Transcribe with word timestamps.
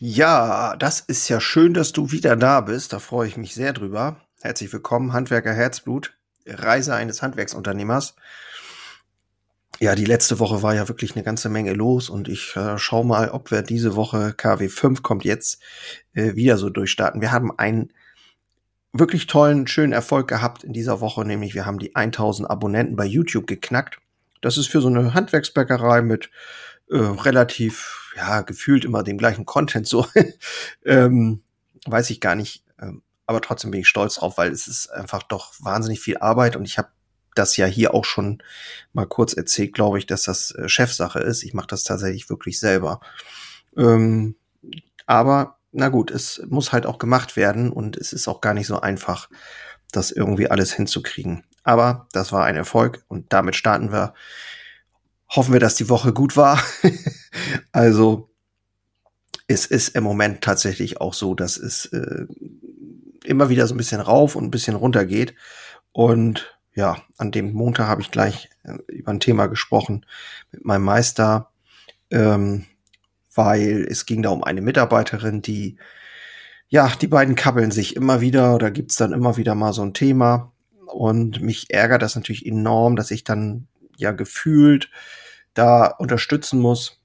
Ja, 0.00 0.76
das 0.76 1.00
ist 1.00 1.28
ja 1.28 1.40
schön, 1.40 1.74
dass 1.74 1.90
du 1.90 2.12
wieder 2.12 2.36
da 2.36 2.60
bist. 2.60 2.92
Da 2.92 3.00
freue 3.00 3.26
ich 3.26 3.36
mich 3.36 3.54
sehr 3.54 3.72
drüber. 3.72 4.20
Herzlich 4.40 4.72
willkommen, 4.72 5.12
Handwerker 5.12 5.52
Herzblut, 5.52 6.16
Reise 6.46 6.94
eines 6.94 7.20
Handwerksunternehmers. 7.20 8.14
Ja, 9.80 9.96
die 9.96 10.04
letzte 10.04 10.38
Woche 10.38 10.62
war 10.62 10.72
ja 10.72 10.86
wirklich 10.86 11.16
eine 11.16 11.24
ganze 11.24 11.48
Menge 11.48 11.72
los 11.72 12.10
und 12.10 12.28
ich 12.28 12.54
äh, 12.54 12.78
schau 12.78 13.02
mal, 13.02 13.30
ob 13.30 13.50
wir 13.50 13.62
diese 13.62 13.96
Woche 13.96 14.34
KW 14.36 14.68
5 14.68 15.02
kommt 15.02 15.24
jetzt 15.24 15.60
äh, 16.14 16.36
wieder 16.36 16.58
so 16.58 16.70
durchstarten. 16.70 17.20
Wir 17.20 17.32
haben 17.32 17.58
einen 17.58 17.92
wirklich 18.92 19.26
tollen, 19.26 19.66
schönen 19.66 19.92
Erfolg 19.92 20.28
gehabt 20.28 20.62
in 20.62 20.72
dieser 20.72 21.00
Woche, 21.00 21.24
nämlich 21.24 21.54
wir 21.54 21.66
haben 21.66 21.80
die 21.80 21.96
1000 21.96 22.48
Abonnenten 22.48 22.94
bei 22.94 23.04
YouTube 23.04 23.48
geknackt. 23.48 23.98
Das 24.42 24.58
ist 24.58 24.68
für 24.68 24.80
so 24.80 24.86
eine 24.86 25.14
Handwerksbäckerei 25.14 26.02
mit 26.02 26.30
äh, 26.88 26.98
relativ, 26.98 27.97
ja, 28.16 28.42
gefühlt 28.42 28.84
immer 28.84 29.02
dem 29.02 29.18
gleichen 29.18 29.46
Content 29.46 29.86
so. 29.86 30.06
ähm, 30.84 31.42
weiß 31.86 32.10
ich 32.10 32.20
gar 32.20 32.34
nicht. 32.34 32.64
Ähm, 32.80 33.02
aber 33.26 33.40
trotzdem 33.40 33.70
bin 33.70 33.80
ich 33.80 33.88
stolz 33.88 34.16
drauf, 34.16 34.38
weil 34.38 34.50
es 34.50 34.68
ist 34.68 34.90
einfach 34.90 35.22
doch 35.22 35.54
wahnsinnig 35.60 36.00
viel 36.00 36.18
Arbeit 36.18 36.56
und 36.56 36.64
ich 36.64 36.78
habe 36.78 36.88
das 37.34 37.56
ja 37.56 37.66
hier 37.66 37.94
auch 37.94 38.04
schon 38.04 38.42
mal 38.92 39.06
kurz 39.06 39.32
erzählt, 39.32 39.74
glaube 39.74 39.98
ich, 39.98 40.06
dass 40.06 40.22
das 40.24 40.50
äh, 40.52 40.68
Chefsache 40.68 41.20
ist. 41.20 41.44
Ich 41.44 41.54
mache 41.54 41.68
das 41.68 41.84
tatsächlich 41.84 42.28
wirklich 42.30 42.58
selber. 42.58 43.00
Ähm, 43.76 44.34
aber 45.06 45.58
na 45.72 45.88
gut, 45.88 46.10
es 46.10 46.42
muss 46.48 46.72
halt 46.72 46.86
auch 46.86 46.98
gemacht 46.98 47.36
werden 47.36 47.70
und 47.70 47.96
es 47.96 48.12
ist 48.12 48.28
auch 48.28 48.40
gar 48.40 48.54
nicht 48.54 48.66
so 48.66 48.80
einfach, 48.80 49.28
das 49.92 50.10
irgendwie 50.10 50.50
alles 50.50 50.72
hinzukriegen. 50.72 51.44
Aber 51.62 52.08
das 52.12 52.32
war 52.32 52.44
ein 52.44 52.56
Erfolg 52.56 53.04
und 53.08 53.32
damit 53.32 53.56
starten 53.56 53.92
wir 53.92 54.14
hoffen 55.30 55.52
wir, 55.52 55.60
dass 55.60 55.74
die 55.74 55.88
Woche 55.88 56.12
gut 56.12 56.36
war. 56.36 56.62
also 57.72 58.30
es 59.46 59.66
ist 59.66 59.96
im 59.96 60.04
Moment 60.04 60.42
tatsächlich 60.42 61.00
auch 61.00 61.14
so, 61.14 61.34
dass 61.34 61.56
es 61.56 61.86
äh, 61.86 62.26
immer 63.24 63.48
wieder 63.48 63.66
so 63.66 63.74
ein 63.74 63.78
bisschen 63.78 64.00
rauf 64.00 64.36
und 64.36 64.44
ein 64.44 64.50
bisschen 64.50 64.74
runter 64.74 65.06
geht. 65.06 65.34
Und 65.92 66.58
ja, 66.74 67.02
an 67.16 67.32
dem 67.32 67.52
Montag 67.52 67.88
habe 67.88 68.02
ich 68.02 68.10
gleich 68.10 68.50
äh, 68.62 68.74
über 68.88 69.10
ein 69.10 69.20
Thema 69.20 69.46
gesprochen 69.46 70.06
mit 70.52 70.64
meinem 70.64 70.84
Meister, 70.84 71.50
ähm, 72.10 72.66
weil 73.34 73.86
es 73.88 74.06
ging 74.06 74.22
da 74.22 74.30
um 74.30 74.44
eine 74.44 74.60
Mitarbeiterin, 74.60 75.42
die 75.42 75.78
ja, 76.70 76.92
die 77.00 77.06
beiden 77.06 77.34
kabbeln 77.34 77.70
sich 77.70 77.96
immer 77.96 78.20
wieder 78.20 78.54
oder 78.54 78.70
gibt's 78.70 78.96
dann 78.96 79.12
immer 79.12 79.38
wieder 79.38 79.54
mal 79.54 79.72
so 79.72 79.82
ein 79.82 79.94
Thema. 79.94 80.52
Und 80.86 81.40
mich 81.40 81.70
ärgert 81.70 82.02
das 82.02 82.14
natürlich 82.14 82.44
enorm, 82.44 82.94
dass 82.94 83.10
ich 83.10 83.24
dann 83.24 83.68
ja 83.98 84.12
gefühlt 84.12 84.90
da 85.54 85.86
unterstützen 85.86 86.60
muss 86.60 87.00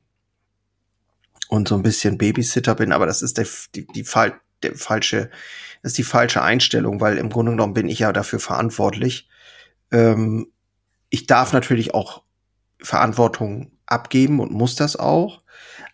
und 1.49 1.67
so 1.67 1.75
ein 1.75 1.83
bisschen 1.83 2.17
Babysitter 2.17 2.75
bin, 2.75 2.91
aber 2.91 3.05
das 3.05 3.21
ist 3.21 3.37
der, 3.37 3.47
die, 3.75 3.85
die, 3.87 4.03
Fall, 4.03 4.39
der 4.61 4.75
falsche, 4.75 5.29
ist 5.81 5.97
die 5.97 6.03
falsche 6.03 6.41
Einstellung, 6.41 7.01
weil 7.01 7.17
im 7.17 7.29
Grunde 7.29 7.51
genommen 7.51 7.73
bin 7.73 7.89
ich 7.89 7.99
ja 7.99 8.13
dafür 8.13 8.39
verantwortlich. 8.39 9.27
Ähm, 9.91 10.47
ich 11.09 11.27
darf 11.27 11.51
natürlich 11.53 11.93
auch 11.93 12.23
Verantwortung 12.79 13.71
abgeben 13.85 14.39
und 14.39 14.51
muss 14.51 14.75
das 14.75 14.95
auch, 14.95 15.41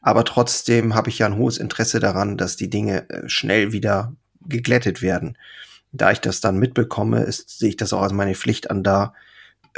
aber 0.02 0.24
trotzdem 0.26 0.96
habe 0.96 1.10
ich 1.10 1.20
ja 1.20 1.26
ein 1.26 1.38
hohes 1.38 1.58
Interesse 1.58 2.00
daran, 2.00 2.38
dass 2.38 2.56
die 2.56 2.70
Dinge 2.70 3.10
äh, 3.10 3.28
schnell 3.28 3.72
wieder 3.72 4.16
geglättet 4.42 5.02
werden. 5.02 5.38
Da 5.92 6.12
ich 6.12 6.20
das 6.20 6.40
dann 6.42 6.58
mitbekomme, 6.58 7.24
ist, 7.24 7.58
sehe 7.58 7.70
ich 7.70 7.78
das 7.78 7.94
auch 7.94 8.02
als 8.02 8.14
meine 8.14 8.36
Pflicht 8.36 8.70
an, 8.70 8.84
da 8.84 9.14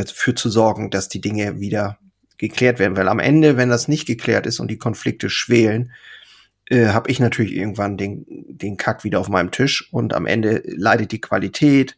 dafür 0.10 0.36
zu 0.36 0.50
sorgen, 0.50 0.90
dass 0.90 1.10
die 1.10 1.22
Dinge 1.22 1.60
wieder 1.60 1.98
geklärt 2.38 2.80
werden. 2.80 2.98
Weil 2.98 3.08
am 3.08 3.20
Ende, 3.20 3.58
wenn 3.58 3.70
das 3.70 3.88
nicht 3.88 4.06
geklärt 4.06 4.46
ist 4.46 4.60
und 4.60 4.70
die 4.70 4.78
Konflikte 4.78 5.30
schwelen, 5.30 5.92
äh, 6.70 6.88
habe 6.88 7.10
ich 7.12 7.20
natürlich 7.20 7.56
irgendwann 7.56 7.98
den, 7.98 8.26
den 8.28 8.78
Kack 8.78 9.04
wieder 9.04 9.20
auf 9.20 9.30
meinem 9.30 9.52
Tisch 9.52 9.90
und 9.92 10.14
am 10.14 10.26
Ende 10.26 10.64
leidet 10.66 11.12
die 11.12 11.22
Qualität, 11.22 11.98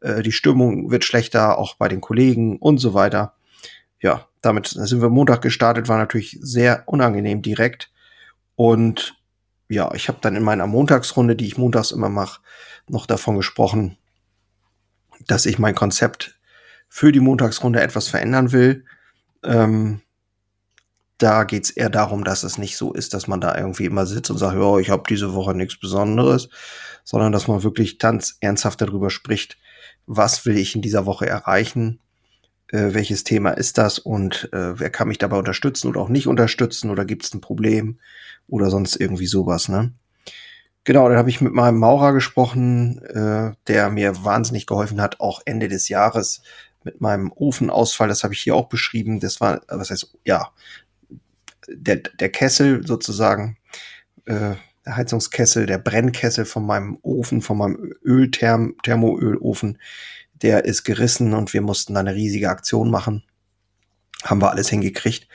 äh, 0.00 0.22
die 0.22 0.32
Stimmung 0.32 0.90
wird 0.90 1.04
schlechter, 1.04 1.58
auch 1.58 1.76
bei 1.76 1.88
den 1.88 2.00
Kollegen 2.00 2.58
und 2.58 2.78
so 2.78 2.94
weiter. 2.94 3.34
Ja, 4.00 4.28
damit 4.42 4.68
sind 4.68 5.00
wir 5.00 5.08
Montag 5.08 5.42
gestartet, 5.42 5.88
war 5.88 5.98
natürlich 5.98 6.38
sehr 6.40 6.84
unangenehm 6.86 7.42
direkt. 7.42 7.90
Und 8.56 9.16
ja, 9.68 9.92
ich 9.94 10.08
habe 10.08 10.18
dann 10.20 10.36
in 10.36 10.42
meiner 10.42 10.66
Montagsrunde, 10.66 11.36
die 11.36 11.46
ich 11.46 11.58
montags 11.58 11.90
immer 11.90 12.08
mache, 12.08 12.40
noch 12.88 13.06
davon 13.06 13.36
gesprochen, 13.36 13.96
dass 15.26 15.46
ich 15.46 15.58
mein 15.58 15.74
Konzept 15.74 16.37
für 16.88 17.12
die 17.12 17.20
Montagsrunde 17.20 17.80
etwas 17.80 18.08
verändern 18.08 18.52
will. 18.52 18.84
Ähm, 19.44 20.00
da 21.18 21.44
geht's 21.44 21.70
eher 21.70 21.90
darum, 21.90 22.24
dass 22.24 22.44
es 22.44 22.58
nicht 22.58 22.76
so 22.76 22.92
ist, 22.92 23.12
dass 23.12 23.26
man 23.26 23.40
da 23.40 23.56
irgendwie 23.56 23.84
immer 23.84 24.06
sitzt 24.06 24.30
und 24.30 24.38
sagt, 24.38 24.56
ja, 24.56 24.78
ich 24.78 24.90
habe 24.90 25.02
diese 25.08 25.34
Woche 25.34 25.54
nichts 25.54 25.78
Besonderes, 25.78 26.48
sondern 27.04 27.32
dass 27.32 27.48
man 27.48 27.64
wirklich 27.64 27.98
ganz 27.98 28.36
ernsthaft 28.40 28.80
darüber 28.80 29.10
spricht, 29.10 29.58
was 30.06 30.46
will 30.46 30.56
ich 30.56 30.74
in 30.74 30.82
dieser 30.82 31.06
Woche 31.06 31.26
erreichen, 31.26 32.00
äh, 32.68 32.94
welches 32.94 33.24
Thema 33.24 33.50
ist 33.50 33.78
das 33.78 33.98
und 33.98 34.48
äh, 34.52 34.78
wer 34.78 34.90
kann 34.90 35.08
mich 35.08 35.18
dabei 35.18 35.38
unterstützen 35.38 35.88
oder 35.88 36.00
auch 36.00 36.08
nicht 36.08 36.28
unterstützen 36.28 36.90
oder 36.90 37.04
gibt 37.04 37.24
es 37.24 37.34
ein 37.34 37.40
Problem 37.40 37.98
oder 38.46 38.70
sonst 38.70 38.96
irgendwie 38.96 39.26
sowas, 39.26 39.68
ne? 39.68 39.92
Genau, 40.84 41.06
dann 41.08 41.18
habe 41.18 41.28
ich 41.28 41.42
mit 41.42 41.52
meinem 41.52 41.78
Maurer 41.78 42.14
gesprochen, 42.14 43.02
äh, 43.02 43.52
der 43.66 43.90
mir 43.90 44.24
wahnsinnig 44.24 44.66
geholfen 44.66 45.02
hat, 45.02 45.20
auch 45.20 45.42
Ende 45.44 45.68
des 45.68 45.90
Jahres 45.90 46.40
mit 46.84 47.00
meinem 47.00 47.32
Ofenausfall, 47.32 48.08
das 48.08 48.24
habe 48.24 48.34
ich 48.34 48.40
hier 48.40 48.54
auch 48.54 48.68
beschrieben. 48.68 49.20
Das 49.20 49.40
war, 49.40 49.60
was 49.68 49.90
heißt, 49.90 50.16
ja, 50.24 50.50
der, 51.68 51.96
der 51.96 52.30
Kessel 52.30 52.86
sozusagen, 52.86 53.58
äh, 54.26 54.54
der 54.86 54.96
Heizungskessel, 54.96 55.66
der 55.66 55.78
Brennkessel 55.78 56.44
von 56.44 56.64
meinem 56.64 56.98
Ofen, 57.02 57.42
von 57.42 57.58
meinem 57.58 57.92
Öltherm, 58.04 58.74
Thermoölofen, 58.82 59.78
der 60.34 60.64
ist 60.64 60.84
gerissen 60.84 61.34
und 61.34 61.52
wir 61.52 61.62
mussten 61.62 61.96
eine 61.96 62.14
riesige 62.14 62.48
Aktion 62.48 62.90
machen. 62.90 63.24
Haben 64.24 64.40
wir 64.40 64.50
alles 64.50 64.68
hingekriegt, 64.68 65.28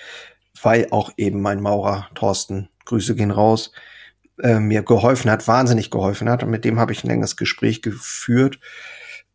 weil 0.62 0.88
auch 0.92 1.12
eben 1.18 1.42
mein 1.42 1.62
Maurer 1.62 2.10
Thorsten, 2.16 2.70
Grüße 2.86 3.16
gehen 3.16 3.32
raus, 3.32 3.72
äh, 4.42 4.60
mir 4.60 4.82
geholfen 4.84 5.30
hat, 5.30 5.48
wahnsinnig 5.48 5.92
geholfen 5.92 6.30
hat. 6.30 6.44
Und 6.44 6.50
mit 6.50 6.66
dem 6.66 6.80
habe 6.80 6.92
ich 6.92 7.04
ein 7.04 7.08
längeres 7.08 7.38
Gespräch 7.38 7.82
geführt 7.82 8.60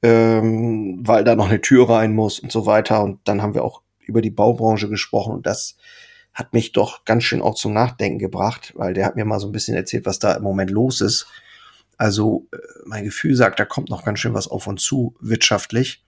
ähm, 0.02 1.00
weil 1.06 1.24
da 1.24 1.34
noch 1.34 1.48
eine 1.48 1.60
Tür 1.60 1.88
rein 1.88 2.14
muss 2.14 2.38
und 2.38 2.52
so 2.52 2.66
weiter. 2.66 3.02
Und 3.02 3.20
dann 3.24 3.42
haben 3.42 3.54
wir 3.54 3.64
auch 3.64 3.82
über 4.00 4.22
die 4.22 4.30
Baubranche 4.30 4.88
gesprochen 4.88 5.34
und 5.34 5.46
das 5.46 5.76
hat 6.32 6.52
mich 6.52 6.72
doch 6.72 7.04
ganz 7.04 7.24
schön 7.24 7.42
auch 7.42 7.56
zum 7.56 7.72
Nachdenken 7.72 8.18
gebracht, 8.18 8.72
weil 8.76 8.94
der 8.94 9.06
hat 9.06 9.16
mir 9.16 9.24
mal 9.24 9.40
so 9.40 9.48
ein 9.48 9.52
bisschen 9.52 9.74
erzählt, 9.74 10.06
was 10.06 10.20
da 10.20 10.34
im 10.34 10.44
Moment 10.44 10.70
los 10.70 11.00
ist. 11.00 11.26
Also 11.96 12.46
äh, 12.52 12.58
mein 12.86 13.04
Gefühl 13.04 13.34
sagt, 13.34 13.58
da 13.58 13.64
kommt 13.64 13.90
noch 13.90 14.04
ganz 14.04 14.20
schön 14.20 14.34
was 14.34 14.46
auf 14.46 14.66
uns 14.68 14.82
zu 14.82 15.16
wirtschaftlich. 15.20 16.04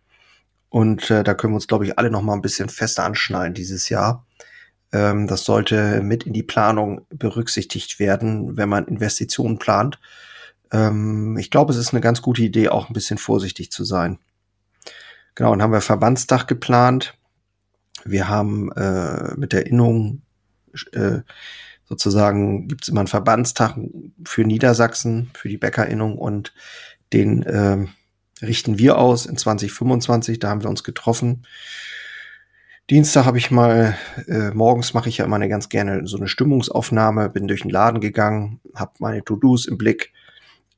Und 0.69 1.11
äh, 1.11 1.25
da 1.25 1.35
können 1.35 1.53
wir 1.53 1.57
uns, 1.57 1.67
glaube 1.67 1.85
ich, 1.85 1.99
alle 1.99 2.11
noch 2.11 2.23
mal 2.23 2.35
ein 2.35 2.43
bisschen 2.43 2.69
fester 2.69 3.05
anschnallen 3.05 3.55
dieses 3.55 3.89
Jahr. 3.89 4.25
Ähm, 4.93 5.27
das 5.27 5.45
sollte 5.45 6.01
mit 6.01 6.25
in 6.25 6.33
die 6.33 6.45
Planung 6.45 7.07
berücksichtigt 7.11 7.99
werden, 7.99 8.57
wenn 8.57 8.69
man 8.69 8.87
Investitionen 8.87 9.59
plant 9.59 9.99
ähm, 10.73 11.37
ich 11.39 11.51
glaube, 11.51 11.73
es 11.73 11.79
ist 11.79 11.93
eine 11.93 12.01
ganz 12.01 12.23
gute 12.23 12.43
Idee, 12.43 12.69
auch 12.69 12.89
ein 12.89 12.95
bisschen 12.95 13.19
vorsichtig 13.19 13.71
zu 13.71 13.85
sein. 13.85 14.19
Genau, 15.35 15.51
dann 15.51 15.63
haben 15.63 15.73
wir 15.73 15.81
Verbandsdach 15.81 16.47
geplant. 16.47 17.15
Wir 18.05 18.29
haben 18.29 18.73
äh, 18.73 19.35
mit 19.37 19.53
der 19.53 19.67
Innung 19.67 20.23
äh, 20.93 21.21
sozusagen 21.85 22.69
gibt 22.69 22.85
es 22.85 22.89
immer 22.89 23.01
einen 23.01 23.09
Verbandstag 23.09 23.77
für 24.25 24.45
Niedersachsen, 24.45 25.31
für 25.35 25.49
die 25.49 25.59
Bäckerinnung 25.59 26.17
und 26.17 26.55
den 27.13 27.43
äh, 27.43 27.87
richten 28.43 28.79
wir 28.79 28.99
aus 28.99 29.27
in 29.27 29.37
2025. 29.37 30.39
Da 30.39 30.49
haben 30.49 30.63
wir 30.63 30.71
uns 30.71 30.85
getroffen. 30.85 31.47
Dienstag 32.89 33.25
habe 33.25 33.39
ich 33.39 33.51
mal, 33.51 33.97
äh, 34.27 34.51
morgens 34.51 34.95
mache 34.95 35.09
ich 35.09 35.19
ja 35.19 35.25
immer 35.25 35.37
eine 35.37 35.49
ganz 35.49 35.69
gerne 35.69 36.07
so 36.07 36.17
eine 36.17 36.29
Stimmungsaufnahme, 36.29 37.29
bin 37.29 37.47
durch 37.47 37.63
den 37.63 37.71
Laden 37.71 38.01
gegangen, 38.01 38.61
habe 38.75 38.93
meine 38.99 39.25
To-Dos 39.25 39.67
im 39.67 39.79
Blick, 39.79 40.13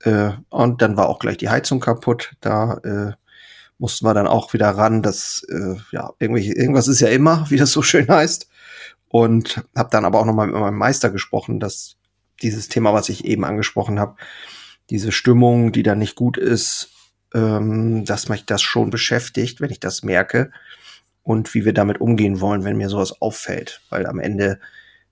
äh, 0.03 0.33
und 0.51 0.83
dann 0.83 0.97
war 0.97 1.09
auch 1.09 1.19
gleich 1.19 1.37
die 1.37 1.49
Heizung 1.49 1.81
kaputt. 1.81 2.35
Da 2.41 2.75
äh, 2.85 3.13
mussten 3.79 4.07
wir 4.07 4.15
dann 4.15 4.27
auch 4.27 4.53
wieder 4.53 4.71
ran. 4.71 5.03
Das, 5.03 5.45
äh, 5.49 5.77
ja, 5.91 6.13
irgendwelche, 6.19 6.53
irgendwas 6.53 6.89
ist 6.89 7.01
ja 7.01 7.09
immer, 7.09 7.47
wie 7.51 7.57
das 7.57 7.73
so 7.73 7.83
schön 7.83 8.09
heißt. 8.09 8.49
Und 9.09 9.63
habe 9.77 9.91
dann 9.91 10.05
aber 10.05 10.21
auch 10.21 10.25
nochmal 10.25 10.47
mit 10.47 10.57
meinem 10.57 10.79
Meister 10.79 11.11
gesprochen, 11.11 11.61
dass 11.61 11.97
dieses 12.41 12.69
Thema, 12.69 12.95
was 12.95 13.09
ich 13.09 13.25
eben 13.25 13.45
angesprochen 13.45 14.01
habe, 14.01 14.17
diese 14.91 15.13
Stimmung, 15.13 15.73
die 15.73 15.83
da 15.83 15.95
nicht 15.95 16.17
gut 16.17 16.39
ist, 16.39 16.91
ähm, 17.35 18.05
dass 18.05 18.29
mich 18.29 18.47
das 18.47 18.63
schon 18.63 18.91
beschäftigt, 18.91 19.61
wenn 19.61 19.71
ich 19.71 19.81
das 19.81 20.03
merke 20.03 20.51
und 21.23 21.55
wie 21.55 21.65
wir 21.65 21.73
damit 21.73 22.01
umgehen 22.01 22.41
wollen, 22.41 22.65
wenn 22.65 22.77
mir 22.77 22.89
sowas 22.89 23.21
auffällt. 23.21 23.81
Weil 23.91 24.07
am 24.07 24.19
Ende 24.19 24.59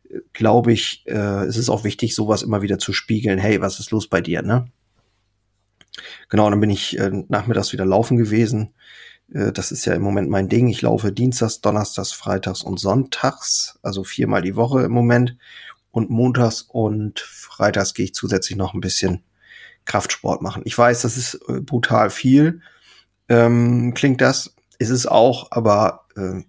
äh, 0.08 0.18
glaube 0.32 0.72
ich, 0.72 1.02
äh, 1.06 1.44
es 1.44 1.56
ist 1.56 1.68
auch 1.68 1.84
wichtig, 1.84 2.14
sowas 2.14 2.42
immer 2.42 2.62
wieder 2.62 2.78
zu 2.78 2.92
spiegeln. 2.92 3.38
Hey, 3.38 3.60
was 3.60 3.78
ist 3.80 3.90
los 3.90 4.08
bei 4.08 4.20
dir, 4.20 4.42
ne? 4.42 4.70
Genau, 6.28 6.48
dann 6.50 6.60
bin 6.60 6.70
ich 6.70 6.98
äh, 6.98 7.10
nachmittags 7.28 7.72
wieder 7.72 7.84
laufen 7.86 8.16
gewesen. 8.16 8.74
Äh, 9.32 9.52
das 9.52 9.72
ist 9.72 9.84
ja 9.84 9.94
im 9.94 10.02
Moment 10.02 10.28
mein 10.30 10.48
Ding. 10.48 10.68
Ich 10.68 10.82
laufe 10.82 11.12
Dienstags, 11.12 11.60
Donnerstags, 11.60 12.12
Freitags 12.12 12.62
und 12.62 12.78
Sonntags, 12.78 13.78
also 13.82 14.04
viermal 14.04 14.42
die 14.42 14.56
Woche 14.56 14.82
im 14.82 14.92
Moment. 14.92 15.36
und 15.92 16.10
montags 16.10 16.62
und 16.62 17.18
freitags 17.20 17.94
gehe 17.94 18.04
ich 18.04 18.14
zusätzlich 18.14 18.56
noch 18.56 18.74
ein 18.74 18.80
bisschen 18.80 19.24
Kraftsport 19.84 20.42
machen. 20.42 20.62
Ich 20.64 20.76
weiß, 20.76 21.02
das 21.02 21.16
ist 21.16 21.34
äh, 21.48 21.60
brutal 21.60 22.10
viel. 22.10 22.60
Ähm, 23.28 23.94
klingt 23.94 24.20
das, 24.20 24.54
ist 24.78 24.90
es 24.90 25.06
auch, 25.06 25.50
aber 25.50 26.06
äh, 26.16 26.42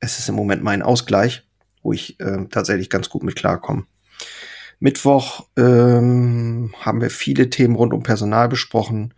es 0.00 0.18
ist 0.18 0.28
im 0.28 0.36
Moment 0.36 0.62
mein 0.62 0.82
Ausgleich, 0.82 1.44
wo 1.82 1.92
ich 1.92 2.20
äh, 2.20 2.46
tatsächlich 2.50 2.90
ganz 2.90 3.08
gut 3.08 3.22
mit 3.22 3.36
klarkomme. 3.36 3.86
Mittwoch 4.80 5.46
ähm, 5.56 6.72
haben 6.80 7.00
wir 7.00 7.10
viele 7.10 7.50
Themen 7.50 7.74
rund 7.74 7.92
um 7.92 8.02
Personal 8.02 8.48
besprochen. 8.48 9.14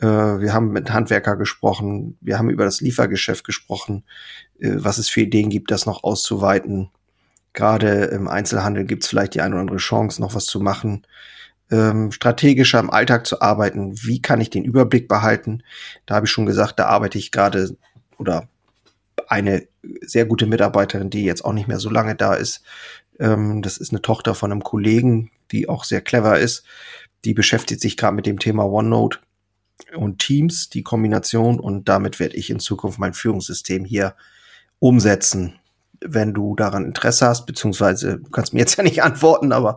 Äh, 0.00 0.06
wir 0.06 0.52
haben 0.52 0.72
mit 0.72 0.92
Handwerker 0.92 1.36
gesprochen. 1.36 2.16
Wir 2.20 2.38
haben 2.38 2.50
über 2.50 2.64
das 2.64 2.80
Liefergeschäft 2.80 3.44
gesprochen, 3.44 4.04
äh, 4.60 4.74
was 4.76 4.98
es 4.98 5.08
für 5.08 5.22
Ideen 5.22 5.50
gibt, 5.50 5.70
das 5.70 5.86
noch 5.86 6.04
auszuweiten. 6.04 6.90
Gerade 7.52 8.04
im 8.04 8.28
Einzelhandel 8.28 8.84
gibt 8.84 9.02
es 9.02 9.08
vielleicht 9.08 9.34
die 9.34 9.40
eine 9.40 9.54
oder 9.54 9.62
andere 9.62 9.78
Chance, 9.78 10.20
noch 10.20 10.34
was 10.34 10.46
zu 10.46 10.60
machen. 10.60 11.06
Ähm, 11.70 12.12
strategischer 12.12 12.78
im 12.78 12.90
Alltag 12.90 13.26
zu 13.26 13.40
arbeiten. 13.40 13.94
Wie 14.02 14.22
kann 14.22 14.40
ich 14.40 14.50
den 14.50 14.64
Überblick 14.64 15.08
behalten? 15.08 15.62
Da 16.06 16.14
habe 16.14 16.26
ich 16.26 16.32
schon 16.32 16.46
gesagt, 16.46 16.78
da 16.78 16.86
arbeite 16.86 17.18
ich 17.18 17.32
gerade 17.32 17.76
oder 18.18 18.48
eine 19.28 19.66
sehr 20.02 20.26
gute 20.26 20.46
Mitarbeiterin, 20.46 21.10
die 21.10 21.24
jetzt 21.24 21.44
auch 21.44 21.52
nicht 21.52 21.68
mehr 21.68 21.78
so 21.80 21.90
lange 21.90 22.14
da 22.14 22.34
ist, 22.34 22.62
ähm, 23.18 23.62
das 23.62 23.78
ist 23.78 23.92
eine 23.92 24.02
Tochter 24.02 24.34
von 24.34 24.52
einem 24.52 24.62
Kollegen, 24.62 25.30
die 25.50 25.68
auch 25.68 25.84
sehr 25.84 26.00
clever 26.00 26.38
ist. 26.38 26.64
Die 27.24 27.34
beschäftigt 27.34 27.80
sich 27.80 27.96
gerade 27.96 28.16
mit 28.16 28.26
dem 28.26 28.38
Thema 28.38 28.64
OneNote 28.64 29.18
und 29.94 30.18
Teams, 30.18 30.70
die 30.70 30.82
Kombination. 30.82 31.60
Und 31.60 31.88
damit 31.88 32.20
werde 32.20 32.36
ich 32.36 32.50
in 32.50 32.58
Zukunft 32.58 32.98
mein 32.98 33.14
Führungssystem 33.14 33.84
hier 33.84 34.14
umsetzen. 34.78 35.58
Wenn 36.04 36.34
du 36.34 36.56
daran 36.56 36.84
Interesse 36.84 37.28
hast, 37.28 37.46
beziehungsweise 37.46 38.18
du 38.18 38.30
kannst 38.30 38.54
mir 38.54 38.60
jetzt 38.60 38.76
ja 38.78 38.82
nicht 38.82 39.02
antworten, 39.02 39.52
aber 39.52 39.76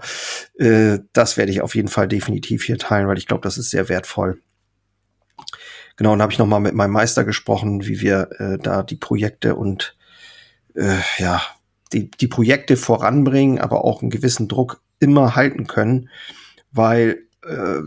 äh, 0.58 1.00
das 1.14 1.38
werde 1.38 1.52
ich 1.52 1.62
auf 1.62 1.76
jeden 1.76 1.90
Fall 1.90 2.08
definitiv 2.08 2.64
hier 2.64 2.78
teilen, 2.78 3.08
weil 3.08 3.18
ich 3.18 3.28
glaube, 3.28 3.44
das 3.44 3.58
ist 3.58 3.70
sehr 3.70 3.90
wertvoll. 3.90 4.40
Genau, 5.98 6.14
und 6.14 6.22
habe 6.22 6.34
ich 6.34 6.40
noch 6.40 6.48
mal 6.48 6.60
mit 6.60 6.74
meinem 6.74 6.92
Meister 6.92 7.24
gesprochen, 7.24 7.86
wie 7.86 8.02
wir 8.02 8.30
äh, 8.40 8.58
da 8.58 8.84
die 8.84 8.98
Projekte 8.98 9.56
und 9.56 9.96
äh, 10.74 11.00
ja 11.20 11.42
die, 11.94 12.10
die 12.10 12.28
Projekte 12.28 12.78
voranbringen, 12.78 13.60
aber 13.60 13.84
auch 13.84 14.02
einen 14.02 14.12
gewissen 14.12 14.48
Druck 14.48 14.82
immer 15.00 15.36
halten 15.36 15.68
können, 15.68 16.10
weil 16.72 17.24
äh, 17.46 17.80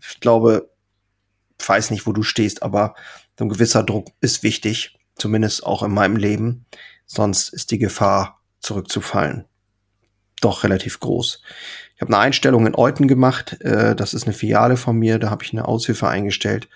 ich 0.00 0.20
glaube, 0.20 0.70
ich 1.60 1.68
weiß 1.68 1.90
nicht, 1.90 2.06
wo 2.06 2.12
du 2.12 2.22
stehst, 2.22 2.62
aber 2.62 2.94
so 3.38 3.44
ein 3.44 3.48
gewisser 3.48 3.82
Druck 3.82 4.08
ist 4.20 4.42
wichtig, 4.42 4.98
zumindest 5.16 5.64
auch 5.64 5.82
in 5.82 5.92
meinem 5.92 6.16
Leben, 6.16 6.66
sonst 7.06 7.48
ist 7.50 7.70
die 7.70 7.78
Gefahr 7.78 8.40
zurückzufallen 8.60 9.44
doch 10.40 10.64
relativ 10.64 11.00
groß. 11.00 11.42
Ich 11.94 12.00
habe 12.00 12.12
eine 12.12 12.22
Einstellung 12.22 12.66
in 12.66 12.76
Euten 12.76 13.08
gemacht, 13.08 13.60
äh, 13.60 13.96
das 13.96 14.14
ist 14.14 14.24
eine 14.24 14.34
Filiale 14.34 14.76
von 14.76 14.96
mir, 14.96 15.18
da 15.18 15.30
habe 15.30 15.44
ich 15.44 15.52
eine 15.52 15.66
Aushilfe 15.66 16.08
eingestellt 16.08 16.68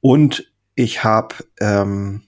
und 0.00 0.50
ich 0.74 1.04
habe 1.04 1.36
ähm, 1.60 2.25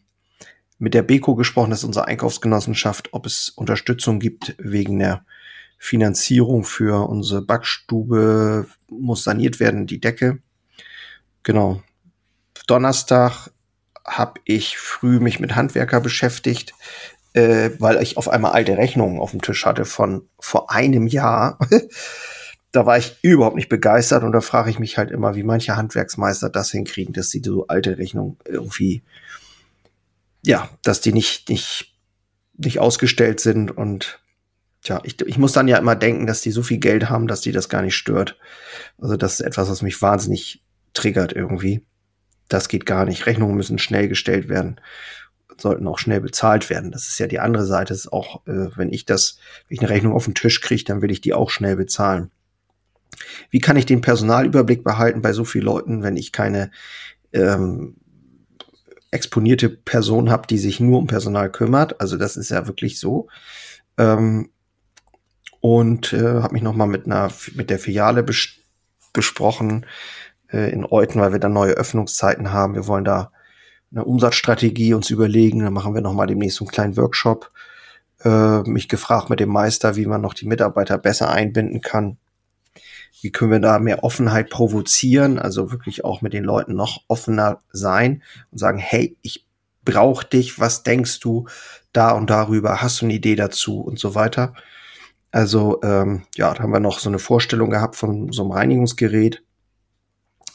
mit 0.79 0.95
der 0.95 1.03
Beko 1.03 1.35
gesprochen, 1.35 1.71
das 1.71 1.81
ist 1.81 1.85
unsere 1.85 2.07
Einkaufsgenossenschaft, 2.07 3.09
ob 3.13 3.27
es 3.27 3.51
Unterstützung 3.51 4.21
gibt 4.21 4.55
wegen 4.59 4.99
der 4.99 5.25
Finanzierung 5.79 6.65
für 6.65 7.09
unsere 7.09 7.43
Backstube, 7.43 8.67
muss 8.89 9.25
saniert 9.25 9.61
werden, 9.61 9.87
die 9.87 10.01
Decke. 10.01 10.39
Genau. 11.43 11.83
Donnerstag 12.67 13.51
habe 14.05 14.41
ich 14.45 14.79
früh 14.79 15.21
mich 15.21 15.41
mit 15.41 15.57
Handwerker 15.57 16.01
beschäftigt, 16.01 16.75
äh, 17.33 17.71
weil 17.79 18.03
ich 18.03 18.17
auf 18.17 18.29
einmal 18.29 18.53
alte 18.53 18.77
Rechnungen 18.77 19.21
auf 19.21 19.31
dem 19.31 19.43
Tisch 19.43 19.67
hatte 19.67 19.85
von 19.85 20.29
vor 20.39 20.71
einem 20.71 21.07
Jahr. 21.07 21.59
da 22.73 22.87
war 22.87 22.99
ich 22.99 23.17
überhaupt 23.23 23.57
nicht 23.57 23.69
begeistert 23.69 24.25
und 24.25 24.33
da 24.33 24.41
frage 24.41 24.71
ich 24.71 24.79
mich 24.79 24.99
halt 24.99 25.11
immer, 25.11 25.35
wie 25.35 25.43
manche 25.43 25.77
Handwerksmeister 25.77 26.51
das 26.51 26.71
hinkriegen, 26.71 27.15
dass 27.15 27.31
sie 27.31 27.43
so 27.45 27.67
alte 27.67 27.99
Rechnungen 27.99 28.37
irgendwie 28.45 29.03
ja, 30.49 30.71
dass 30.83 31.03
die 31.03 31.13
nicht, 31.13 31.51
nicht, 31.51 31.95
nicht 32.57 32.81
ausgestellt 32.81 33.39
sind 33.39 33.71
und 33.71 34.21
Tja, 34.81 35.01
ich, 35.03 35.21
ich 35.23 35.39
muss 35.39 35.53
dann 35.53 35.67
ja 35.67 35.77
immer 35.77 35.97
denken, 35.97 36.29
dass 36.29 36.41
die 36.41 36.53
so 36.53 36.63
viel 36.63 36.79
Geld 36.79 37.11
haben, 37.11 37.27
dass 37.27 37.41
die 37.41 37.51
das 37.51 37.69
gar 37.69 37.83
nicht 37.83 37.97
stört. 37.97 38.39
Also 38.97 39.17
das 39.17 39.35
ist 39.35 39.41
etwas, 39.41 39.69
was 39.69 39.83
mich 39.83 40.01
wahnsinnig 40.01 40.63
triggert 40.95 41.33
irgendwie. 41.33 41.85
Das 42.49 42.69
geht 42.69 42.87
gar 42.87 43.05
nicht. 43.05 43.27
Rechnungen 43.27 43.57
müssen 43.57 43.81
schnell 43.81 44.07
gestellt 44.07 44.49
werden, 44.49 44.81
sollten 45.59 45.87
auch 45.89 45.99
schnell 45.99 46.21
bezahlt 46.21 46.71
werden. 46.71 46.93
Das 46.93 47.09
ist 47.09 47.19
ja 47.19 47.27
die 47.27 47.41
andere 47.41 47.67
Seite. 47.67 47.93
Das 47.93 47.99
ist 47.99 48.13
auch, 48.13 48.47
äh, 48.47 48.71
wenn 48.77 48.93
ich 48.93 49.05
das, 49.05 49.39
wenn 49.67 49.75
ich 49.75 49.81
eine 49.81 49.91
Rechnung 49.91 50.13
auf 50.13 50.27
den 50.27 50.37
Tisch 50.37 50.61
kriege, 50.61 50.85
dann 50.85 51.03
will 51.03 51.11
ich 51.11 51.21
die 51.21 51.35
auch 51.35 51.51
schnell 51.51 51.75
bezahlen. 51.75 52.31
Wie 53.51 53.59
kann 53.59 53.77
ich 53.77 53.85
den 53.85 54.01
Personalüberblick 54.01 54.85
behalten 54.85 55.23
bei 55.23 55.33
so 55.33 55.45
vielen 55.45 55.65
Leuten, 55.65 56.03
wenn 56.05 56.17
ich 56.17 56.31
keine 56.31 56.71
ähm, 57.33 57.97
exponierte 59.11 59.69
Person 59.69 60.31
habe, 60.31 60.47
die 60.47 60.59
sich 60.59 60.81
nur 60.81 60.99
um 60.99 61.07
Personal 61.07 61.51
kümmert. 61.51 62.01
Also 62.01 62.17
das 62.17 62.37
ist 62.37 62.51
ja 62.51 62.67
wirklich 62.67 63.01
so. 63.01 63.29
Ähm, 63.97 64.51
und 65.61 66.13
äh, 66.13 66.43
habe 66.43 66.55
mich 66.55 66.63
noch 66.63 66.75
mal 66.75 66.87
mit 66.87 67.07
einer 67.07 67.31
mit 67.55 67.71
der 67.71 67.79
Filiale 67.79 68.23
bes 68.23 68.51
besprochen 69.13 69.87
äh, 70.53 70.71
in 70.71 70.85
Euten, 70.85 71.21
weil 71.21 71.33
wir 71.33 71.41
da 71.41 71.49
neue 71.49 71.73
Öffnungszeiten 71.73 72.53
haben. 72.53 72.75
Wir 72.75 72.87
wollen 72.87 73.05
da 73.05 73.33
eine 73.91 74.05
Umsatzstrategie 74.05 74.95
uns 74.95 75.11
überlegen. 75.11 75.61
Dann 75.61 75.73
machen 75.73 75.95
wir 75.95 76.03
noch 76.03 76.13
mal 76.13 76.27
demnächst 76.27 76.61
einen 76.61 76.71
kleinen 76.71 76.97
Workshop. 76.97 77.51
Äh, 78.23 78.61
mich 78.63 78.89
gefragt 78.89 79.31
mit 79.31 79.41
dem 79.41 79.49
Meister, 79.49 79.97
wie 79.97 80.07
man 80.07 80.21
noch 80.21 80.35
die 80.35 80.47
Mitarbeiter 80.47 80.99
besser 80.99 81.31
einbinden 81.31 81.81
kann. 81.81 82.19
Wie 83.23 83.31
können 83.31 83.51
wir 83.51 83.61
da 83.61 83.79
mehr 83.79 84.05
Offenheit 84.05 84.51
provozieren? 84.51 85.39
Also 85.39 85.71
wirklich 85.71 86.05
auch 86.05 86.23
mit 86.23 86.33
den 86.33 86.45
Leuten 86.45 86.75
noch 86.75 87.03
offener 87.09 87.61
sein 87.73 88.23
und 88.51 88.59
sagen, 88.59 88.79
hey, 88.79 89.17
ich 89.23 89.47
brauche 89.85 90.27
dich, 90.27 90.59
was 90.59 90.83
denkst 90.83 91.21
du 91.21 91.49
da 91.93 92.13
und 92.13 92.31
darüber? 92.31 92.83
Hast 92.83 93.01
du 93.01 93.07
eine 93.07 93.15
Idee 93.15 93.37
dazu 93.37 93.81
und 93.81 93.99
so 93.99 94.15
weiter? 94.15 94.55
Also 95.31 95.81
ähm, 95.83 96.23
ja, 96.37 96.53
da 96.55 96.63
haben 96.63 96.73
wir 96.73 96.81
noch 96.81 96.99
so 96.99 97.09
eine 97.09 97.19
Vorstellung 97.19 97.71
gehabt 97.71 97.97
von 97.97 98.33
so 98.33 98.43
einem 98.43 98.53
Reinigungsgerät 98.53 99.43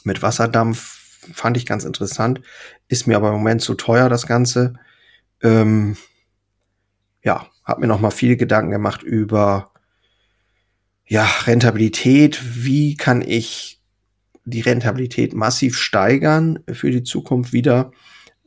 mit 0.04 0.22
Wasserdampf. 0.22 1.00
Fand 1.32 1.56
ich 1.56 1.66
ganz 1.66 1.84
interessant. 1.84 2.40
Ist 2.88 3.06
mir 3.06 3.16
aber 3.16 3.28
im 3.28 3.34
Moment 3.34 3.62
zu 3.62 3.74
teuer, 3.74 4.08
das 4.08 4.26
Ganze. 4.26 4.74
Ähm, 5.42 5.96
ja, 7.22 7.46
habe 7.64 7.80
mir 7.80 7.86
noch 7.86 8.00
mal 8.00 8.10
viele 8.10 8.36
Gedanken 8.36 8.70
gemacht 8.70 9.02
über 9.02 9.70
ja, 11.06 11.24
Rentabilität, 11.44 12.40
wie 12.64 12.96
kann 12.96 13.22
ich 13.22 13.80
die 14.44 14.60
Rentabilität 14.60 15.34
massiv 15.34 15.78
steigern 15.78 16.60
für 16.72 16.90
die 16.90 17.02
Zukunft 17.02 17.52
wieder? 17.52 17.92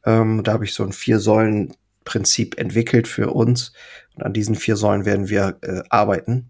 Ähm, 0.06 0.44
da 0.44 0.54
habe 0.54 0.66
ich 0.66 0.74
so 0.74 0.84
ein 0.84 0.94
Vier-Säulen-Prinzip 0.94 2.58
entwickelt 2.58 3.08
für 3.08 3.32
uns. 3.32 3.74
Und 4.16 4.24
an 4.24 4.34
diesen 4.34 4.56
vier 4.56 4.76
Säulen 4.76 5.06
werden 5.06 5.30
wir 5.30 5.58
äh, 5.62 5.82
arbeiten, 5.90 6.50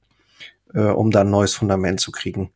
äh, 0.74 0.82
um 0.82 1.12
da 1.12 1.22
ein 1.22 1.30
neues 1.30 1.54
Fundament 1.54 2.00
zu 2.00 2.12
kriegen. 2.12 2.52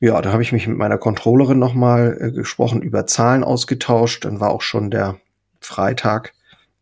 Ja, 0.00 0.20
da 0.20 0.32
habe 0.32 0.42
ich 0.42 0.52
mich 0.52 0.66
mit 0.68 0.76
meiner 0.76 0.98
Controllerin 0.98 1.58
nochmal 1.58 2.18
äh, 2.20 2.30
gesprochen, 2.30 2.82
über 2.82 3.06
Zahlen 3.06 3.42
ausgetauscht. 3.42 4.24
Dann 4.24 4.38
war 4.38 4.50
auch 4.50 4.62
schon 4.62 4.90
der 4.90 5.18
Freitag 5.60 6.34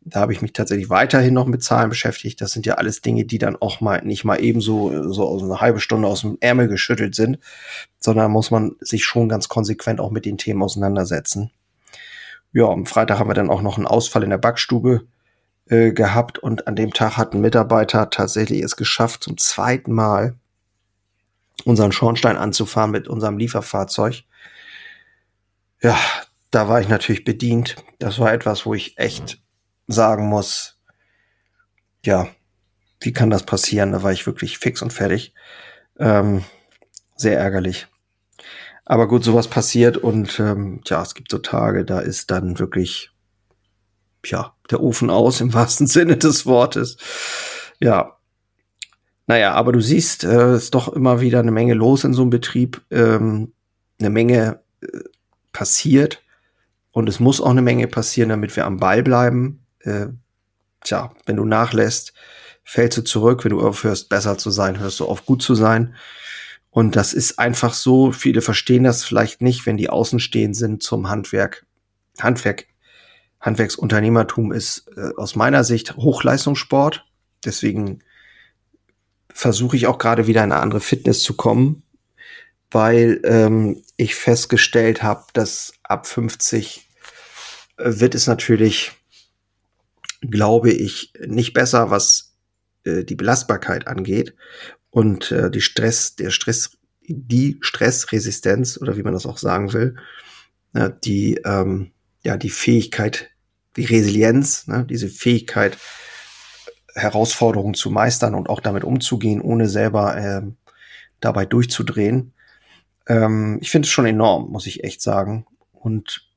da 0.04 0.20
habe 0.20 0.32
ich 0.32 0.42
mich 0.42 0.52
tatsächlich 0.52 0.90
weiterhin 0.90 1.34
noch 1.34 1.46
mit 1.46 1.62
Zahlen 1.62 1.88
beschäftigt. 1.88 2.40
Das 2.40 2.52
sind 2.52 2.66
ja 2.66 2.74
alles 2.74 3.02
Dinge, 3.02 3.24
die 3.24 3.38
dann 3.38 3.56
auch 3.56 3.80
mal 3.80 4.02
nicht 4.04 4.24
mal 4.24 4.42
ebenso 4.42 5.12
so 5.12 5.26
aus 5.26 5.42
einer 5.42 5.60
halbe 5.60 5.80
Stunde 5.80 6.08
aus 6.08 6.22
dem 6.22 6.38
Ärmel 6.40 6.68
geschüttelt 6.68 7.14
sind, 7.14 7.38
sondern 7.98 8.32
muss 8.32 8.50
man 8.50 8.76
sich 8.80 9.04
schon 9.04 9.28
ganz 9.28 9.48
konsequent 9.48 10.00
auch 10.00 10.10
mit 10.10 10.24
den 10.24 10.38
Themen 10.38 10.62
auseinandersetzen. 10.62 11.50
Ja, 12.52 12.66
am 12.66 12.86
Freitag 12.86 13.18
haben 13.18 13.30
wir 13.30 13.34
dann 13.34 13.50
auch 13.50 13.62
noch 13.62 13.76
einen 13.76 13.86
Ausfall 13.86 14.24
in 14.24 14.30
der 14.30 14.38
Backstube 14.38 15.06
äh, 15.66 15.92
gehabt 15.92 16.38
und 16.38 16.66
an 16.66 16.76
dem 16.76 16.92
Tag 16.92 17.16
hat 17.16 17.32
ein 17.32 17.40
Mitarbeiter 17.40 18.10
tatsächlich 18.10 18.62
es 18.62 18.76
geschafft, 18.76 19.24
zum 19.24 19.38
zweiten 19.38 19.92
Mal 19.92 20.34
unseren 21.64 21.92
Schornstein 21.92 22.36
anzufahren 22.36 22.90
mit 22.90 23.08
unserem 23.08 23.38
Lieferfahrzeug. 23.38 24.24
Ja, 25.80 25.98
da 26.50 26.68
war 26.68 26.80
ich 26.80 26.88
natürlich 26.88 27.24
bedient. 27.24 27.76
Das 27.98 28.18
war 28.18 28.32
etwas, 28.32 28.66
wo 28.66 28.74
ich 28.74 28.98
echt 28.98 29.41
sagen 29.92 30.28
muss, 30.28 30.78
ja, 32.04 32.28
wie 33.00 33.12
kann 33.12 33.30
das 33.30 33.44
passieren? 33.44 33.92
Da 33.92 34.02
war 34.02 34.12
ich 34.12 34.26
wirklich 34.26 34.58
fix 34.58 34.82
und 34.82 34.92
fertig. 34.92 35.34
Ähm, 35.98 36.44
sehr 37.16 37.38
ärgerlich. 37.38 37.86
Aber 38.84 39.06
gut, 39.08 39.24
sowas 39.24 39.48
passiert 39.48 39.96
und 39.96 40.40
ähm, 40.40 40.80
ja, 40.86 41.02
es 41.02 41.14
gibt 41.14 41.30
so 41.30 41.38
Tage, 41.38 41.84
da 41.84 42.00
ist 42.00 42.30
dann 42.30 42.58
wirklich, 42.58 43.10
ja, 44.24 44.54
der 44.70 44.82
Ofen 44.82 45.10
aus 45.10 45.40
im 45.40 45.54
wahrsten 45.54 45.86
Sinne 45.86 46.16
des 46.16 46.46
Wortes. 46.46 46.96
Ja. 47.80 48.16
Naja, 49.28 49.52
aber 49.54 49.72
du 49.72 49.80
siehst, 49.80 50.24
es 50.24 50.32
äh, 50.32 50.56
ist 50.56 50.74
doch 50.74 50.88
immer 50.88 51.20
wieder 51.20 51.38
eine 51.38 51.52
Menge 51.52 51.74
los 51.74 52.02
in 52.02 52.12
so 52.12 52.22
einem 52.22 52.30
Betrieb, 52.30 52.82
ähm, 52.90 53.52
eine 54.00 54.10
Menge 54.10 54.60
äh, 54.80 54.86
passiert 55.52 56.22
und 56.90 57.08
es 57.08 57.20
muss 57.20 57.40
auch 57.40 57.50
eine 57.50 57.62
Menge 57.62 57.86
passieren, 57.86 58.30
damit 58.30 58.56
wir 58.56 58.66
am 58.66 58.78
Ball 58.78 59.02
bleiben 59.04 59.61
äh, 59.84 60.08
tja, 60.84 61.14
wenn 61.26 61.36
du 61.36 61.44
nachlässt, 61.44 62.12
fällst 62.64 62.98
du 62.98 63.02
zurück. 63.02 63.44
Wenn 63.44 63.52
du 63.52 63.60
aufhörst, 63.60 64.08
besser 64.08 64.38
zu 64.38 64.50
sein, 64.50 64.78
hörst 64.78 65.00
du 65.00 65.06
auf, 65.06 65.26
gut 65.26 65.42
zu 65.42 65.54
sein. 65.54 65.94
Und 66.70 66.96
das 66.96 67.12
ist 67.12 67.38
einfach 67.38 67.74
so. 67.74 68.12
Viele 68.12 68.40
verstehen 68.40 68.84
das 68.84 69.04
vielleicht 69.04 69.42
nicht, 69.42 69.66
wenn 69.66 69.76
die 69.76 69.90
außenstehend 69.90 70.56
sind 70.56 70.82
zum 70.82 71.08
Handwerk. 71.08 71.66
Handwerk, 72.18 72.66
Handwerksunternehmertum 73.40 74.52
ist 74.52 74.88
äh, 74.96 75.10
aus 75.16 75.36
meiner 75.36 75.64
Sicht 75.64 75.96
Hochleistungssport. 75.96 77.04
Deswegen 77.44 78.02
versuche 79.28 79.76
ich 79.76 79.86
auch 79.86 79.98
gerade 79.98 80.26
wieder 80.26 80.44
in 80.44 80.52
eine 80.52 80.62
andere 80.62 80.80
Fitness 80.80 81.22
zu 81.22 81.34
kommen, 81.34 81.82
weil 82.70 83.20
ähm, 83.24 83.82
ich 83.96 84.14
festgestellt 84.14 85.02
habe, 85.02 85.24
dass 85.32 85.74
ab 85.82 86.06
50 86.06 86.88
äh, 87.76 87.84
wird 88.00 88.14
es 88.14 88.26
natürlich, 88.26 88.92
glaube 90.22 90.70
ich, 90.70 91.12
nicht 91.26 91.52
besser, 91.52 91.90
was 91.90 92.34
äh, 92.84 93.04
die 93.04 93.16
Belastbarkeit 93.16 93.86
angeht 93.86 94.34
und 94.90 95.30
äh, 95.32 95.50
die 95.50 95.60
Stress, 95.60 96.16
der 96.16 96.30
Stress, 96.30 96.78
die 97.06 97.58
Stressresistenz 97.60 98.78
oder 98.80 98.96
wie 98.96 99.02
man 99.02 99.12
das 99.12 99.26
auch 99.26 99.38
sagen 99.38 99.72
will, 99.72 99.96
äh, 100.74 100.90
die 101.04 101.40
ähm, 101.44 101.92
ja 102.22 102.36
die 102.36 102.50
Fähigkeit, 102.50 103.30
die 103.76 103.84
Resilienz, 103.84 104.66
ne, 104.68 104.86
diese 104.88 105.08
Fähigkeit 105.08 105.76
Herausforderungen 106.94 107.74
zu 107.74 107.90
meistern 107.90 108.34
und 108.34 108.48
auch 108.48 108.60
damit 108.60 108.84
umzugehen, 108.84 109.40
ohne 109.40 109.68
selber 109.68 110.16
äh, 110.16 110.42
dabei 111.20 111.46
durchzudrehen. 111.46 112.34
Ähm, 113.06 113.58
ich 113.60 113.70
finde 113.70 113.86
es 113.86 113.92
schon 113.92 114.06
enorm, 114.06 114.50
muss 114.50 114.66
ich 114.66 114.84
echt 114.84 115.00
sagen. 115.00 115.46
Und 115.72 116.28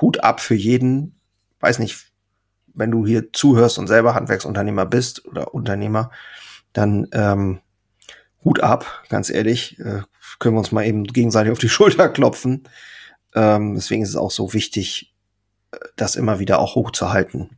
Hut 0.00 0.22
ab 0.22 0.40
für 0.40 0.54
jeden, 0.54 1.18
weiß 1.60 1.78
nicht, 1.78 2.11
wenn 2.74 2.90
du 2.90 3.06
hier 3.06 3.32
zuhörst 3.32 3.78
und 3.78 3.86
selber 3.86 4.14
Handwerksunternehmer 4.14 4.86
bist 4.86 5.26
oder 5.26 5.54
Unternehmer, 5.54 6.10
dann 6.72 7.08
ähm, 7.12 7.60
Hut 8.44 8.60
ab, 8.60 9.04
ganz 9.08 9.30
ehrlich. 9.30 9.78
Äh, 9.78 10.02
können 10.38 10.56
wir 10.56 10.60
uns 10.60 10.72
mal 10.72 10.86
eben 10.86 11.04
gegenseitig 11.04 11.52
auf 11.52 11.58
die 11.58 11.68
Schulter 11.70 12.08
klopfen. 12.08 12.64
Ähm, 13.34 13.74
deswegen 13.74 14.02
ist 14.02 14.10
es 14.10 14.16
auch 14.16 14.30
so 14.30 14.52
wichtig, 14.52 15.14
äh, 15.72 15.78
das 15.96 16.16
immer 16.16 16.38
wieder 16.38 16.58
auch 16.58 16.74
hochzuhalten. 16.74 17.50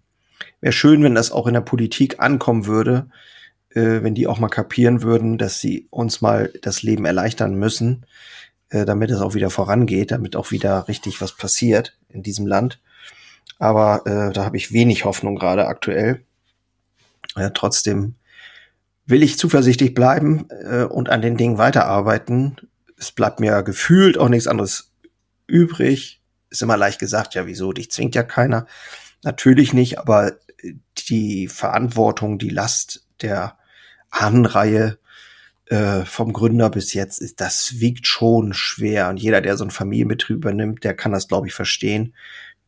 Wäre 0.61 0.73
schön, 0.73 1.03
wenn 1.03 1.15
das 1.15 1.33
auch 1.33 1.47
in 1.47 1.55
der 1.55 1.61
Politik 1.61 2.21
ankommen 2.21 2.67
würde, 2.67 3.09
äh, 3.71 4.03
wenn 4.03 4.15
die 4.15 4.27
auch 4.27 4.39
mal 4.39 4.49
kapieren 4.49 5.03
würden, 5.03 5.39
dass 5.39 5.61
sie 5.61 5.89
uns 5.91 6.21
mal 6.21 6.53
das 6.63 6.83
Leben 6.83 7.05
erleichtern 7.05 7.55
müssen, 7.55 8.07
äh, 8.71 8.85
damit 8.85 9.11
es 9.11 9.21
auch 9.21 9.35
wieder 9.35 9.51
vorangeht, 9.51 10.11
damit 10.11 10.37
auch 10.37 10.51
wieder 10.51 10.89
richtig 10.89 11.21
was 11.21 11.37
passiert 11.37 11.99
in 12.09 12.23
diesem 12.23 12.47
Land. 12.47 12.81
Aber 13.59 14.03
äh, 14.07 14.33
da 14.33 14.45
habe 14.45 14.57
ich 14.57 14.73
wenig 14.73 15.05
Hoffnung 15.05 15.37
gerade 15.37 15.67
aktuell. 15.67 16.25
Ja, 17.37 17.51
trotzdem 17.51 18.15
will 19.07 19.23
ich 19.23 19.39
zuversichtlich 19.39 19.95
bleiben 19.95 20.47
äh, 20.49 20.85
und 20.85 21.09
an 21.11 21.23
den 21.23 21.37
Dingen 21.37 21.59
weiterarbeiten. 21.59 22.57
Es 22.99 23.13
bleibt 23.13 23.41
mir 23.41 23.63
gefühlt 23.63 24.19
auch 24.19 24.29
nichts 24.29 24.47
anderes 24.47 24.93
übrig. 25.47 26.21
Ist 26.51 26.63
immer 26.63 26.77
leicht 26.77 26.99
gesagt, 26.99 27.35
ja, 27.35 27.47
wieso? 27.47 27.73
Dich 27.73 27.91
zwingt 27.91 28.15
ja 28.15 28.23
keiner. 28.23 28.67
Natürlich 29.23 29.73
nicht, 29.73 29.99
aber 29.99 30.33
die 31.09 31.49
Verantwortung, 31.49 32.39
die 32.39 32.51
Last 32.51 33.07
der 33.21 33.59
Ahnenreihe 34.11 34.99
äh, 35.67 36.05
vom 36.05 36.33
Gründer 36.33 36.71
bis 36.71 36.95
jetzt, 36.95 37.41
das 37.41 37.81
wiegt 37.81 38.07
schon 38.07 38.53
schwer. 38.53 39.09
Und 39.09 39.17
jeder, 39.19 39.41
der 39.41 39.57
so 39.57 39.65
einen 39.65 39.71
Familienbetrieb 39.71 40.37
übernimmt, 40.37 40.85
der 40.85 40.95
kann 40.95 41.13
das, 41.13 41.29
glaube 41.29 41.49
ich, 41.49 41.55
verstehen. 41.55 42.15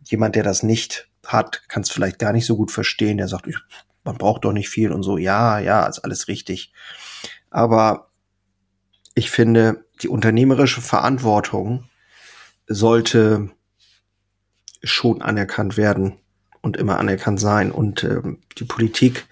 Jemand, 0.06 0.36
der 0.36 0.42
das 0.42 0.62
nicht 0.62 1.08
hat, 1.26 1.68
kann 1.68 1.82
es 1.82 1.90
vielleicht 1.90 2.18
gar 2.18 2.32
nicht 2.32 2.46
so 2.46 2.56
gut 2.56 2.70
verstehen. 2.70 3.18
Der 3.18 3.28
sagt, 3.28 3.48
man 4.04 4.18
braucht 4.18 4.44
doch 4.44 4.52
nicht 4.52 4.68
viel 4.68 4.92
und 4.92 5.02
so. 5.02 5.18
Ja, 5.18 5.58
ja, 5.58 5.86
ist 5.86 5.98
alles 5.98 6.28
richtig. 6.28 6.72
Aber 7.50 8.10
ich 9.14 9.30
finde, 9.30 9.84
die 10.02 10.08
unternehmerische 10.08 10.80
Verantwortung 10.80 11.88
sollte 12.66 13.50
schon 14.82 15.22
anerkannt 15.22 15.76
werden 15.76 16.18
und 16.60 16.76
immer 16.76 16.98
anerkannt 16.98 17.40
sein. 17.40 17.72
Und 17.72 18.04
ähm, 18.04 18.40
die 18.58 18.64
Politik 18.64 19.26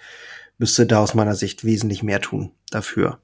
müsste 0.59 0.87
da 0.87 1.01
aus 1.01 1.15
meiner 1.15 1.35
Sicht 1.35 1.65
wesentlich 1.65 2.03
mehr 2.03 2.21
tun 2.21 2.53
dafür. 2.71 3.19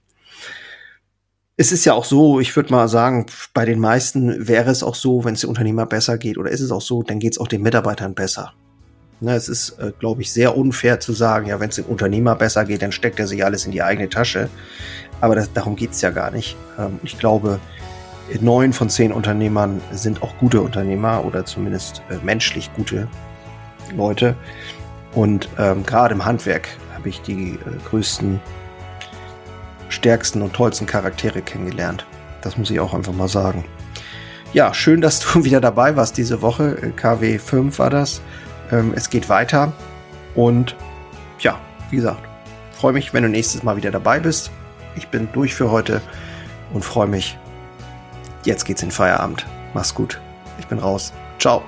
Es 1.60 1.72
ist 1.72 1.84
ja 1.84 1.92
auch 1.92 2.06
so, 2.06 2.40
ich 2.40 2.56
würde 2.56 2.72
mal 2.72 2.88
sagen, 2.88 3.26
bei 3.52 3.66
den 3.66 3.80
meisten 3.80 4.48
wäre 4.48 4.70
es 4.70 4.82
auch 4.82 4.94
so, 4.94 5.26
wenn 5.26 5.34
es 5.34 5.42
dem 5.42 5.50
Unternehmer 5.50 5.84
besser 5.84 6.16
geht, 6.16 6.38
oder 6.38 6.50
ist 6.50 6.62
es 6.62 6.70
auch 6.70 6.80
so, 6.80 7.02
dann 7.02 7.18
geht 7.18 7.32
es 7.32 7.38
auch 7.38 7.48
den 7.48 7.60
Mitarbeitern 7.60 8.14
besser. 8.14 8.54
Ne, 9.20 9.34
es 9.34 9.50
ist, 9.50 9.78
äh, 9.78 9.92
glaube 9.98 10.22
ich, 10.22 10.32
sehr 10.32 10.56
unfair 10.56 11.00
zu 11.00 11.12
sagen, 11.12 11.48
ja, 11.48 11.60
wenn 11.60 11.68
es 11.68 11.74
dem 11.74 11.84
Unternehmer 11.84 12.34
besser 12.34 12.64
geht, 12.64 12.80
dann 12.80 12.92
steckt 12.92 13.20
er 13.20 13.26
sich 13.26 13.44
alles 13.44 13.66
in 13.66 13.72
die 13.72 13.82
eigene 13.82 14.08
Tasche. 14.08 14.48
Aber 15.20 15.34
das, 15.34 15.52
darum 15.52 15.76
geht's 15.76 16.00
ja 16.00 16.08
gar 16.08 16.30
nicht. 16.30 16.56
Ähm, 16.78 16.98
ich 17.02 17.18
glaube, 17.18 17.60
neun 18.40 18.72
von 18.72 18.88
zehn 18.88 19.12
Unternehmern 19.12 19.82
sind 19.92 20.22
auch 20.22 20.34
gute 20.38 20.62
Unternehmer 20.62 21.26
oder 21.26 21.44
zumindest 21.44 22.00
äh, 22.08 22.24
menschlich 22.24 22.72
gute 22.72 23.06
Leute. 23.94 24.34
Und 25.14 25.46
ähm, 25.58 25.84
gerade 25.84 26.14
im 26.14 26.24
Handwerk 26.24 26.68
habe 26.94 27.10
ich 27.10 27.20
die 27.20 27.50
äh, 27.50 27.88
größten, 27.90 28.40
stärksten 29.90 30.40
und 30.40 30.54
tollsten 30.54 30.86
Charaktere 30.86 31.42
kennengelernt. 31.42 32.06
Das 32.40 32.56
muss 32.56 32.70
ich 32.70 32.80
auch 32.80 32.94
einfach 32.94 33.12
mal 33.12 33.28
sagen. 33.28 33.64
Ja, 34.52 34.72
schön, 34.74 35.00
dass 35.00 35.20
du 35.32 35.44
wieder 35.44 35.60
dabei 35.60 35.96
warst 35.96 36.16
diese 36.16 36.42
Woche. 36.42 36.78
Äh, 36.82 36.90
KW 36.90 37.38
5 37.38 37.78
war 37.78 37.90
das. 37.90 38.20
Ähm, 38.72 38.92
es 38.96 39.10
geht 39.10 39.28
weiter. 39.28 39.72
Und 40.34 40.76
ja, 41.40 41.58
wie 41.90 41.96
gesagt, 41.96 42.22
freue 42.72 42.92
mich, 42.92 43.12
wenn 43.12 43.22
du 43.22 43.28
nächstes 43.28 43.62
Mal 43.62 43.76
wieder 43.76 43.90
dabei 43.90 44.20
bist. 44.20 44.50
Ich 44.96 45.08
bin 45.08 45.28
durch 45.32 45.54
für 45.54 45.70
heute 45.70 46.00
und 46.72 46.84
freue 46.84 47.08
mich. 47.08 47.38
Jetzt 48.44 48.64
geht's 48.64 48.82
in 48.82 48.90
Feierabend. 48.90 49.46
Mach's 49.74 49.94
gut. 49.94 50.20
Ich 50.58 50.66
bin 50.66 50.78
raus. 50.78 51.12
Ciao. 51.38 51.62